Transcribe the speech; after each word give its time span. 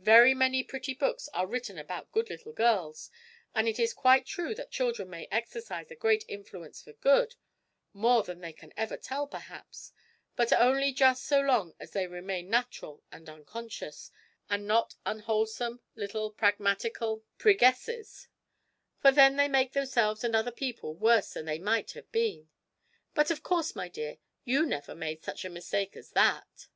Very 0.00 0.32
many 0.32 0.64
pretty 0.64 0.94
books 0.94 1.28
are 1.34 1.46
written 1.46 1.76
about 1.76 2.10
good 2.10 2.30
little 2.30 2.54
girls, 2.54 3.10
and 3.54 3.68
it 3.68 3.78
is 3.78 3.92
quite 3.92 4.24
true 4.24 4.54
that 4.54 4.70
children 4.70 5.10
may 5.10 5.28
exercise 5.30 5.90
a 5.90 5.94
great 5.94 6.24
influence 6.28 6.80
for 6.82 6.94
good 6.94 7.34
more 7.92 8.22
than 8.22 8.40
they 8.40 8.54
can 8.54 8.72
ever 8.74 8.96
tell, 8.96 9.26
perhaps 9.26 9.92
but 10.34 10.50
only 10.50 10.92
just 10.94 11.24
so 11.26 11.42
long 11.42 11.74
as 11.78 11.90
they 11.90 12.06
remain 12.06 12.48
natural 12.48 13.02
and 13.12 13.28
unconscious, 13.28 14.10
and 14.48 14.66
not 14.66 14.94
unwholesome 15.04 15.82
little 15.94 16.30
pragmatical 16.30 17.22
prigesses; 17.36 18.28
for 19.02 19.12
then 19.12 19.36
they 19.36 19.46
make 19.46 19.72
themselves 19.74 20.24
and 20.24 20.34
other 20.34 20.50
people 20.50 20.94
worse 20.94 21.34
than 21.34 21.44
they 21.44 21.58
might 21.58 21.90
have 21.90 22.10
been. 22.10 22.48
But 23.12 23.30
of 23.30 23.42
course, 23.42 23.76
my 23.76 23.88
dear, 23.90 24.16
you 24.42 24.64
never 24.64 24.94
made 24.94 25.22
such 25.22 25.44
a 25.44 25.50
mistake 25.50 25.96
as 25.98 26.12
that!' 26.12 26.68